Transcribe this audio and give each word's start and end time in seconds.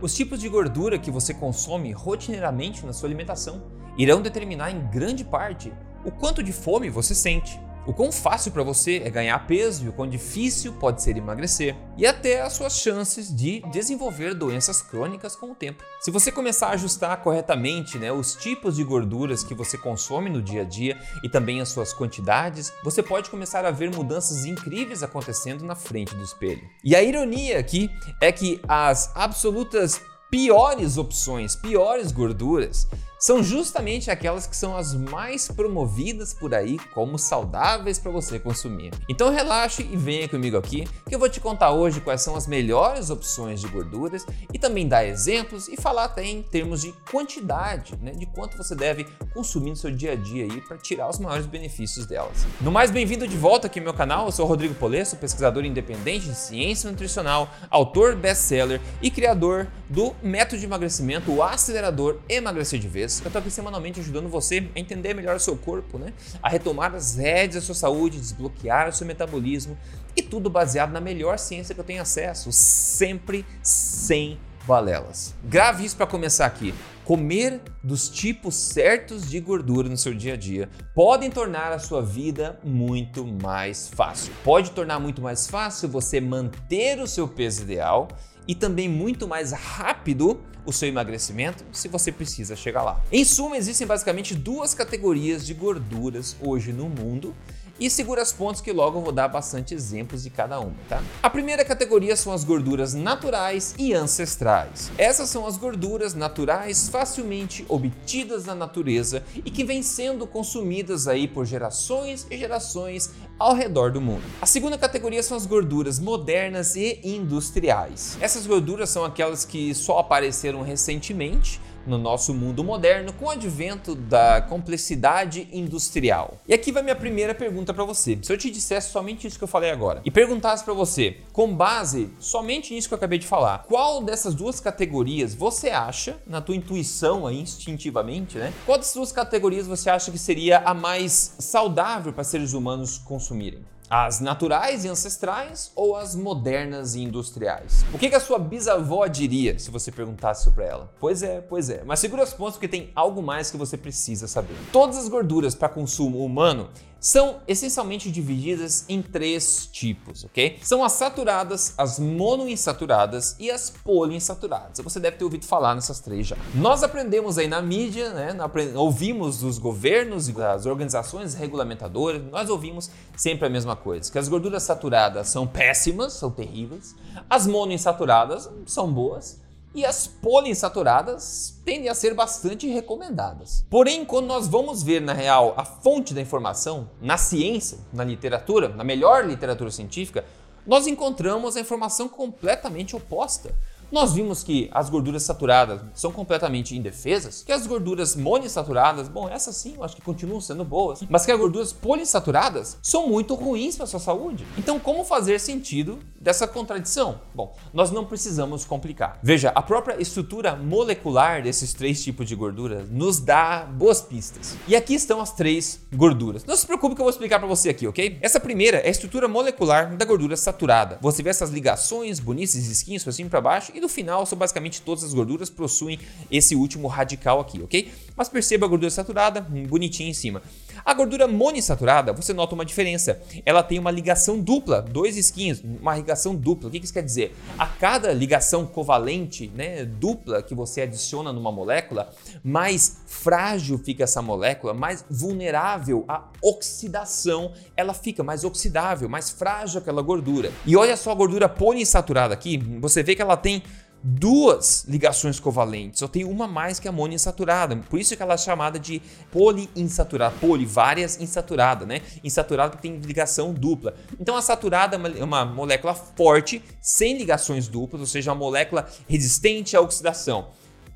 Os 0.00 0.14
tipos 0.14 0.38
de 0.38 0.48
gordura 0.48 0.96
que 0.96 1.10
você 1.10 1.34
consome 1.34 1.90
rotineiramente 1.90 2.86
na 2.86 2.92
sua 2.92 3.08
alimentação 3.08 3.64
irão 3.96 4.22
determinar 4.22 4.70
em 4.70 4.88
grande 4.88 5.24
parte 5.24 5.72
o 6.04 6.12
quanto 6.12 6.40
de 6.40 6.52
fome 6.52 6.88
você 6.88 7.16
sente 7.16 7.60
o 7.88 7.94
quão 7.94 8.12
fácil 8.12 8.52
para 8.52 8.62
você 8.62 9.00
é 9.02 9.08
ganhar 9.08 9.46
peso 9.46 9.86
e 9.86 9.88
o 9.88 9.94
quão 9.94 10.06
difícil 10.06 10.74
pode 10.74 11.02
ser 11.02 11.16
emagrecer, 11.16 11.74
e 11.96 12.06
até 12.06 12.42
as 12.42 12.52
suas 12.52 12.78
chances 12.78 13.34
de 13.34 13.62
desenvolver 13.72 14.34
doenças 14.34 14.82
crônicas 14.82 15.34
com 15.34 15.52
o 15.52 15.54
tempo. 15.54 15.82
Se 15.98 16.10
você 16.10 16.30
começar 16.30 16.66
a 16.66 16.72
ajustar 16.72 17.16
corretamente 17.22 17.96
né, 17.96 18.12
os 18.12 18.34
tipos 18.34 18.76
de 18.76 18.84
gorduras 18.84 19.42
que 19.42 19.54
você 19.54 19.78
consome 19.78 20.28
no 20.28 20.42
dia 20.42 20.60
a 20.60 20.64
dia 20.64 21.00
e 21.24 21.30
também 21.30 21.62
as 21.62 21.70
suas 21.70 21.94
quantidades, 21.94 22.70
você 22.84 23.02
pode 23.02 23.30
começar 23.30 23.64
a 23.64 23.70
ver 23.70 23.90
mudanças 23.90 24.44
incríveis 24.44 25.02
acontecendo 25.02 25.64
na 25.64 25.74
frente 25.74 26.14
do 26.14 26.22
espelho. 26.22 26.68
E 26.84 26.94
a 26.94 27.02
ironia 27.02 27.58
aqui 27.58 27.90
é 28.20 28.30
que 28.30 28.60
as 28.68 29.10
absolutas 29.16 29.98
piores 30.30 30.96
opções, 30.96 31.56
piores 31.56 32.12
gorduras, 32.12 32.86
são 33.18 33.42
justamente 33.42 34.10
aquelas 34.10 34.46
que 34.46 34.56
são 34.56 34.76
as 34.76 34.94
mais 34.94 35.48
promovidas 35.48 36.32
por 36.32 36.54
aí 36.54 36.78
como 36.94 37.18
saudáveis 37.18 37.98
para 37.98 38.12
você 38.12 38.38
consumir. 38.38 38.92
Então 39.08 39.30
relaxe 39.30 39.82
e 39.82 39.96
venha 39.96 40.28
comigo 40.28 40.56
aqui 40.56 40.86
que 41.06 41.14
eu 41.14 41.18
vou 41.18 41.28
te 41.28 41.40
contar 41.40 41.72
hoje 41.72 42.00
quais 42.00 42.22
são 42.22 42.36
as 42.36 42.46
melhores 42.46 43.10
opções 43.10 43.60
de 43.60 43.66
gorduras 43.66 44.24
e 44.52 44.58
também 44.58 44.86
dar 44.86 45.04
exemplos 45.04 45.66
e 45.66 45.76
falar 45.76 46.04
até 46.04 46.24
em 46.24 46.42
termos 46.42 46.82
de 46.82 46.92
quantidade, 47.10 47.96
né, 48.00 48.12
de 48.12 48.26
quanto 48.26 48.56
você 48.56 48.74
deve 48.74 49.04
consumir 49.34 49.70
no 49.70 49.76
seu 49.76 49.90
dia 49.90 50.12
a 50.12 50.16
dia 50.16 50.44
aí 50.44 50.60
para 50.60 50.78
tirar 50.78 51.08
os 51.08 51.18
maiores 51.18 51.46
benefícios 51.46 52.06
delas. 52.06 52.46
No 52.60 52.70
mais 52.70 52.90
bem-vindo 52.90 53.26
de 53.26 53.36
volta 53.36 53.66
aqui 53.66 53.80
no 53.80 53.84
meu 53.84 53.94
canal, 53.94 54.26
eu 54.26 54.32
sou 54.32 54.46
Rodrigo 54.46 54.74
Polesso, 54.74 55.16
pesquisador 55.16 55.64
independente 55.64 56.26
de 56.26 56.36
ciência 56.36 56.88
nutricional, 56.88 57.50
autor 57.68 58.14
best-seller 58.14 58.80
e 59.02 59.10
criador 59.10 59.66
do 59.88 60.14
método 60.22 60.58
de 60.58 60.66
emagrecimento, 60.66 61.32
o 61.32 61.42
acelerador 61.42 62.20
emagrecer 62.28 62.78
de 62.78 62.88
vez 62.88 63.20
eu 63.20 63.26
estou 63.26 63.40
aqui 63.40 63.50
semanalmente 63.50 64.00
ajudando 64.00 64.28
você 64.28 64.68
a 64.74 64.78
entender 64.78 65.14
melhor 65.14 65.36
o 65.36 65.40
seu 65.40 65.56
corpo, 65.56 65.98
né? 65.98 66.12
A 66.42 66.48
retomar 66.48 66.94
as 66.94 67.16
rédeas 67.16 67.54
da 67.54 67.60
sua 67.60 67.74
saúde, 67.74 68.18
desbloquear 68.18 68.88
o 68.88 68.92
seu 68.92 69.06
metabolismo 69.06 69.76
e 70.16 70.22
tudo 70.22 70.50
baseado 70.50 70.90
na 70.90 71.00
melhor 71.00 71.38
ciência 71.38 71.74
que 71.74 71.80
eu 71.80 71.84
tenho 71.84 72.02
acesso, 72.02 72.50
sempre 72.52 73.44
sem 73.62 74.38
balelas. 74.66 75.34
Grave 75.42 75.84
isso 75.84 75.96
para 75.96 76.06
começar 76.06 76.44
aqui. 76.44 76.74
Comer 77.04 77.62
dos 77.82 78.10
tipos 78.10 78.54
certos 78.54 79.30
de 79.30 79.40
gordura 79.40 79.88
no 79.88 79.96
seu 79.96 80.12
dia 80.12 80.34
a 80.34 80.36
dia 80.36 80.68
podem 80.94 81.30
tornar 81.30 81.72
a 81.72 81.78
sua 81.78 82.02
vida 82.02 82.60
muito 82.62 83.26
mais 83.26 83.88
fácil. 83.88 84.30
Pode 84.44 84.72
tornar 84.72 84.98
muito 84.98 85.22
mais 85.22 85.46
fácil 85.46 85.88
você 85.88 86.20
manter 86.20 87.00
o 87.00 87.06
seu 87.06 87.26
peso 87.26 87.62
ideal 87.62 88.08
e 88.48 88.54
também 88.54 88.88
muito 88.88 89.28
mais 89.28 89.52
rápido 89.52 90.40
o 90.64 90.72
seu 90.72 90.88
emagrecimento 90.88 91.64
se 91.70 91.86
você 91.86 92.10
precisa 92.10 92.56
chegar 92.56 92.82
lá. 92.82 93.00
Em 93.12 93.24
suma, 93.24 93.56
existem 93.56 93.86
basicamente 93.86 94.34
duas 94.34 94.74
categorias 94.74 95.46
de 95.46 95.54
gorduras 95.54 96.36
hoje 96.40 96.72
no 96.72 96.88
mundo 96.88 97.34
e 97.78 97.88
segura 97.90 98.22
as 98.22 98.32
pontos 98.32 98.60
que 98.60 98.72
logo 98.72 99.00
vou 99.00 99.12
dar 99.12 99.28
bastante 99.28 99.74
exemplos 99.74 100.22
de 100.22 100.30
cada 100.30 100.58
uma, 100.60 100.74
tá? 100.88 101.02
A 101.22 101.30
primeira 101.30 101.64
categoria 101.64 102.16
são 102.16 102.32
as 102.32 102.44
gorduras 102.44 102.94
naturais 102.94 103.74
e 103.78 103.94
ancestrais. 103.94 104.90
Essas 104.98 105.28
são 105.28 105.46
as 105.46 105.56
gorduras 105.56 106.14
naturais 106.14 106.88
facilmente 106.88 107.64
obtidas 107.68 108.44
na 108.44 108.54
natureza 108.54 109.22
e 109.36 109.50
que 109.50 109.64
vêm 109.64 109.82
sendo 109.82 110.26
consumidas 110.26 111.06
aí 111.06 111.28
por 111.28 111.44
gerações 111.44 112.26
e 112.30 112.36
gerações 112.36 113.10
ao 113.38 113.54
redor 113.54 113.92
do 113.92 114.00
mundo. 114.00 114.22
A 114.42 114.46
segunda 114.46 114.76
categoria 114.76 115.22
são 115.22 115.36
as 115.36 115.46
gorduras 115.46 115.98
modernas 115.98 116.74
e 116.74 117.00
industriais. 117.04 118.18
Essas 118.20 118.46
gorduras 118.46 118.90
são 118.90 119.04
aquelas 119.04 119.44
que 119.44 119.74
só 119.74 119.98
apareceram 119.98 120.62
recentemente 120.62 121.60
no 121.88 121.98
nosso 121.98 122.34
mundo 122.34 122.62
moderno 122.62 123.12
com 123.12 123.24
o 123.24 123.30
advento 123.30 123.94
da 123.94 124.42
complexidade 124.42 125.48
industrial. 125.52 126.38
E 126.46 126.54
aqui 126.54 126.70
vai 126.70 126.82
minha 126.82 126.94
primeira 126.94 127.34
pergunta 127.34 127.72
para 127.72 127.84
você. 127.84 128.18
Se 128.22 128.32
eu 128.32 128.38
te 128.38 128.50
dissesse 128.50 128.90
somente 128.90 129.26
isso 129.26 129.38
que 129.38 129.44
eu 129.44 129.48
falei 129.48 129.70
agora 129.70 130.02
e 130.04 130.10
perguntasse 130.10 130.62
para 130.62 130.74
você, 130.74 131.16
com 131.32 131.54
base 131.54 132.10
somente 132.18 132.74
nisso 132.74 132.88
que 132.88 132.94
eu 132.94 132.98
acabei 132.98 133.18
de 133.18 133.26
falar, 133.26 133.64
qual 133.66 134.02
dessas 134.02 134.34
duas 134.34 134.60
categorias 134.60 135.34
você 135.34 135.70
acha, 135.70 136.18
na 136.26 136.40
tua 136.40 136.54
intuição 136.54 137.26
aí, 137.26 137.40
instintivamente, 137.40 138.38
né? 138.38 138.52
Qual 138.66 138.76
dessas 138.76 138.94
duas 138.94 139.12
categorias 139.12 139.66
você 139.66 139.88
acha 139.88 140.10
que 140.10 140.18
seria 140.18 140.58
a 140.58 140.74
mais 140.74 141.34
saudável 141.38 142.12
para 142.12 142.24
seres 142.24 142.52
humanos 142.52 142.98
consumirem? 142.98 143.60
As 143.90 144.20
naturais 144.20 144.84
e 144.84 144.88
ancestrais 144.88 145.72
ou 145.74 145.96
as 145.96 146.14
modernas 146.14 146.94
e 146.94 147.00
industriais? 147.02 147.86
O 147.90 147.98
que, 147.98 148.10
que 148.10 148.14
a 148.14 148.20
sua 148.20 148.38
bisavó 148.38 149.06
diria 149.06 149.58
se 149.58 149.70
você 149.70 149.90
perguntasse 149.90 150.42
isso 150.42 150.52
para 150.52 150.66
ela? 150.66 150.92
Pois 151.00 151.22
é, 151.22 151.40
pois 151.40 151.70
é. 151.70 151.82
Mas 151.86 151.98
segura 151.98 152.22
os 152.22 152.34
pontos 152.34 152.56
porque 152.56 152.68
tem 152.68 152.90
algo 152.94 153.22
mais 153.22 153.50
que 153.50 153.56
você 153.56 153.78
precisa 153.78 154.28
saber. 154.28 154.54
Todas 154.70 154.98
as 154.98 155.08
gorduras 155.08 155.54
para 155.54 155.70
consumo 155.70 156.22
humano 156.22 156.68
são 157.00 157.40
essencialmente 157.46 158.10
divididas 158.10 158.84
em 158.88 159.00
três 159.00 159.68
tipos, 159.70 160.24
ok? 160.24 160.58
São 160.62 160.84
as 160.84 160.92
saturadas, 160.92 161.74
as 161.78 161.98
monoinsaturadas 161.98 163.36
e 163.38 163.50
as 163.50 163.70
poliinsaturadas. 163.70 164.78
Você 164.80 164.98
deve 165.00 165.16
ter 165.16 165.24
ouvido 165.24 165.44
falar 165.44 165.74
nessas 165.74 166.00
três 166.00 166.26
já. 166.26 166.36
Nós 166.54 166.82
aprendemos 166.82 167.38
aí 167.38 167.46
na 167.46 167.62
mídia, 167.62 168.10
né? 168.12 168.36
Ouvimos 168.74 169.38
dos 169.38 169.58
governos 169.58 170.28
e 170.28 170.32
das 170.32 170.66
organizações 170.66 171.34
regulamentadoras, 171.34 172.22
nós 172.30 172.50
ouvimos 172.50 172.90
sempre 173.16 173.46
a 173.46 173.50
mesma 173.50 173.76
coisa: 173.76 174.10
que 174.10 174.18
as 174.18 174.28
gorduras 174.28 174.62
saturadas 174.62 175.28
são 175.28 175.46
péssimas, 175.46 176.12
são 176.14 176.30
terríveis, 176.30 176.94
as 177.28 177.46
monoinsaturadas 177.46 178.48
são 178.66 178.92
boas 178.92 179.40
e 179.74 179.84
as 179.84 180.06
poliinsaturadas 180.06 181.60
tendem 181.64 181.88
a 181.88 181.94
ser 181.94 182.14
bastante 182.14 182.66
recomendadas. 182.66 183.64
Porém, 183.68 184.04
quando 184.04 184.26
nós 184.26 184.48
vamos 184.48 184.82
ver 184.82 185.00
na 185.00 185.12
real 185.12 185.54
a 185.56 185.64
fonte 185.64 186.14
da 186.14 186.20
informação, 186.20 186.90
na 187.00 187.16
ciência, 187.16 187.78
na 187.92 188.04
literatura, 188.04 188.68
na 188.68 188.82
melhor 188.82 189.26
literatura 189.26 189.70
científica, 189.70 190.24
nós 190.66 190.86
encontramos 190.86 191.56
a 191.56 191.60
informação 191.60 192.08
completamente 192.08 192.94
oposta. 192.94 193.54
Nós 193.90 194.12
vimos 194.12 194.42
que 194.44 194.68
as 194.72 194.90
gorduras 194.90 195.22
saturadas 195.22 195.80
são 195.94 196.12
completamente 196.12 196.76
indefesas, 196.76 197.42
que 197.42 197.50
as 197.50 197.66
gorduras 197.66 198.14
monoinsaturadas, 198.14 199.08
bom, 199.08 199.28
essas 199.28 199.56
sim, 199.56 199.76
eu 199.76 199.84
acho 199.84 199.96
que 199.96 200.02
continuam 200.02 200.42
sendo 200.42 200.62
boas, 200.62 201.00
mas 201.08 201.24
que 201.24 201.32
as 201.32 201.38
gorduras 201.38 201.72
poliinsaturadas 201.72 202.76
são 202.82 203.08
muito 203.08 203.34
ruins 203.34 203.76
para 203.76 203.86
sua 203.86 203.98
saúde. 203.98 204.46
Então, 204.58 204.78
como 204.78 205.04
fazer 205.04 205.40
sentido 205.40 205.98
dessa 206.20 206.46
contradição? 206.46 207.20
Bom, 207.34 207.56
nós 207.72 207.90
não 207.90 208.04
precisamos 208.04 208.64
complicar. 208.64 209.18
Veja, 209.22 209.52
a 209.54 209.62
própria 209.62 210.00
estrutura 210.00 210.54
molecular 210.54 211.42
desses 211.42 211.72
três 211.72 212.04
tipos 212.04 212.28
de 212.28 212.34
gordura 212.34 212.86
nos 212.90 213.18
dá 213.18 213.60
boas 213.64 214.02
pistas. 214.02 214.54
E 214.68 214.76
aqui 214.76 214.94
estão 214.94 215.18
as 215.18 215.32
três 215.32 215.80
gorduras. 215.94 216.44
Não 216.44 216.56
se 216.56 216.66
preocupe 216.66 216.94
que 216.94 217.00
eu 217.00 217.04
vou 217.04 217.10
explicar 217.10 217.38
para 217.38 217.48
você 217.48 217.70
aqui, 217.70 217.86
ok? 217.86 218.18
Essa 218.20 218.38
primeira 218.38 218.78
é 218.78 218.88
a 218.88 218.90
estrutura 218.90 219.26
molecular 219.26 219.96
da 219.96 220.04
gordura 220.04 220.36
saturada. 220.36 220.98
Você 221.00 221.22
vê 221.22 221.30
essas 221.30 221.48
ligações 221.48 222.20
bonitas, 222.20 222.54
esquinhos 222.54 223.18
e 223.18 223.24
para 223.24 223.40
baixo 223.40 223.72
e 223.78 223.80
no 223.80 223.88
final, 223.88 224.26
são 224.26 224.36
basicamente 224.36 224.82
todas 224.82 225.02
as 225.04 225.14
gorduras 225.14 225.48
possuem 225.48 225.98
esse 226.30 226.54
último 226.54 226.86
radical 226.88 227.40
aqui, 227.40 227.62
ok? 227.62 227.90
Mas 228.16 228.28
perceba 228.28 228.66
a 228.66 228.68
gordura 228.68 228.90
saturada, 228.90 229.46
hum, 229.50 229.64
bonitinha 229.64 230.10
em 230.10 230.14
cima. 230.14 230.42
A 230.84 230.94
gordura 230.94 231.26
monoinsaturada, 231.26 232.12
você 232.12 232.32
nota 232.32 232.54
uma 232.54 232.64
diferença. 232.64 233.20
Ela 233.44 233.62
tem 233.62 233.78
uma 233.78 233.90
ligação 233.90 234.38
dupla, 234.38 234.82
dois 234.82 235.16
esquinhos, 235.16 235.62
uma 235.62 235.96
ligação 235.96 236.34
dupla. 236.34 236.68
O 236.68 236.72
que 236.72 236.78
isso 236.78 236.92
quer 236.92 237.02
dizer? 237.02 237.34
A 237.58 237.66
cada 237.66 238.12
ligação 238.12 238.66
covalente, 238.66 239.50
né, 239.54 239.84
dupla 239.84 240.42
que 240.42 240.54
você 240.54 240.82
adiciona 240.82 241.32
numa 241.32 241.52
molécula, 241.52 242.10
mais 242.42 243.02
frágil 243.06 243.78
fica 243.78 244.04
essa 244.04 244.22
molécula, 244.22 244.74
mais 244.74 245.04
vulnerável 245.10 246.04
à 246.08 246.24
oxidação 246.42 247.52
ela 247.76 247.94
fica, 247.94 248.22
mais 248.22 248.44
oxidável, 248.44 249.08
mais 249.08 249.30
frágil 249.30 249.78
aquela 249.80 250.02
gordura. 250.02 250.50
E 250.66 250.76
olha 250.76 250.96
só 250.96 251.12
a 251.12 251.14
gordura 251.14 251.48
poliinsaturada 251.48 252.34
aqui, 252.34 252.58
você 252.80 253.02
vê 253.02 253.14
que 253.14 253.22
ela 253.22 253.36
tem 253.36 253.62
duas 254.02 254.84
ligações 254.86 255.40
covalentes, 255.40 256.00
só 256.00 256.08
tem 256.08 256.24
uma 256.24 256.46
mais 256.46 256.78
que 256.78 256.88
a 256.88 256.92
monoinsaturada. 256.92 257.76
Por 257.76 257.98
isso 257.98 258.16
que 258.16 258.22
ela 258.22 258.34
é 258.34 258.38
chamada 258.38 258.78
de 258.78 259.02
poliinsaturada, 259.30 260.34
poli, 260.40 260.64
várias 260.64 261.20
insaturada, 261.20 261.84
né? 261.84 262.00
Insaturada 262.22 262.70
porque 262.70 262.88
tem 262.88 262.98
ligação 262.98 263.52
dupla. 263.52 263.94
Então 264.20 264.36
a 264.36 264.42
saturada 264.42 264.96
é 264.96 265.24
uma 265.24 265.44
molécula 265.44 265.94
forte, 265.94 266.62
sem 266.80 267.16
ligações 267.18 267.68
duplas, 267.68 268.00
ou 268.00 268.06
seja, 268.06 268.32
uma 268.32 268.38
molécula 268.38 268.88
resistente 269.08 269.76
à 269.76 269.80
oxidação. 269.80 270.48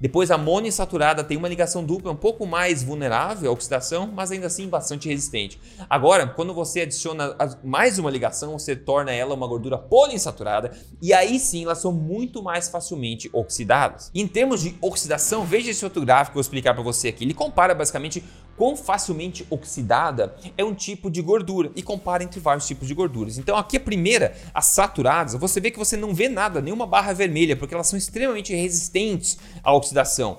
Depois 0.03 0.33
a 0.33 0.37
monoinsaturada 0.37 1.23
tem 1.23 1.37
uma 1.37 1.47
ligação 1.47 1.85
dupla 1.85 2.11
um 2.11 2.17
pouco 2.17 2.45
mais 2.45 2.83
vulnerável 2.83 3.49
à 3.49 3.53
oxidação, 3.53 4.11
mas 4.13 4.33
ainda 4.33 4.49
assim 4.49 4.67
bastante 4.67 5.09
resistente. 5.09 5.61
Agora, 5.89 6.27
quando 6.27 6.53
você 6.53 6.81
adiciona 6.81 7.37
mais 7.63 8.01
uma 8.01 8.11
ligação, 8.11 8.59
você 8.59 8.75
torna 8.75 9.13
ela 9.13 9.33
uma 9.33 9.47
gordura 9.47 9.79
poliinsaturada 9.79 10.73
e 11.01 11.13
aí 11.13 11.39
sim 11.39 11.63
elas 11.63 11.79
são 11.79 11.93
muito 11.93 12.43
mais 12.43 12.69
facilmente 12.69 13.31
oxidadas. 13.33 14.11
em 14.13 14.27
termos 14.27 14.61
de 14.61 14.75
oxidação, 14.83 15.45
veja 15.45 15.71
esse 15.71 15.85
outro 15.85 16.05
gráfico 16.05 16.33
que 16.33 16.39
eu 16.39 16.43
vou 16.43 16.49
explicar 16.49 16.75
para 16.75 16.83
você 16.83 17.07
aqui. 17.07 17.23
Ele 17.23 17.33
compara 17.33 17.73
basicamente 17.73 18.25
quão 18.57 18.77
facilmente 18.77 19.47
oxidada 19.51 20.35
é 20.59 20.65
um 20.65 20.75
tipo 20.75 21.11
de 21.11 21.23
gordura 21.23 21.71
e 21.75 21.83
compara 21.83 22.23
entre 22.23 22.41
vários 22.41 22.67
tipos 22.67 22.89
de 22.89 22.95
gorduras. 22.95 23.39
Então 23.39 23.57
aqui 23.57 23.77
a 23.77 23.81
primeira, 23.81 24.35
as 24.53 24.67
saturadas, 24.67 25.35
você 25.35 25.61
vê 25.61 25.71
que 25.71 25.79
você 25.79 25.97
não 25.97 26.13
vê 26.15 26.29
nada, 26.29 26.61
nenhuma 26.61 26.87
barra 26.87 27.13
vermelha, 27.13 27.57
porque 27.57 27.75
elas 27.75 27.87
são 27.87 27.97
extremamente 27.97 28.55
resistentes 28.55 29.39
à 29.63 29.73
oxidação. 29.73 29.92